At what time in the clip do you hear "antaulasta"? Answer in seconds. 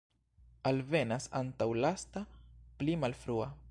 1.41-2.25